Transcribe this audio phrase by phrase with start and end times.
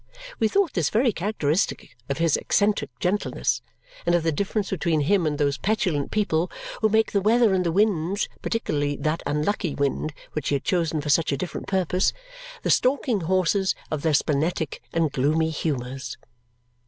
[0.39, 3.61] We thought this very characteristic of his eccentric gentleness
[4.03, 6.49] and of the difference between him and those petulant people
[6.81, 11.01] who make the weather and the winds (particularly that unlucky wind which he had chosen
[11.01, 12.13] for such a different purpose)
[12.63, 16.17] the stalking horses of their splenetic and gloomy humours.